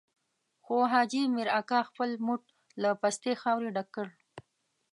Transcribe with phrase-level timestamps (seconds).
[0.65, 2.41] خو حاجي مير اکا خپل موټ
[2.81, 4.07] له پستې خاورې ډک کړ.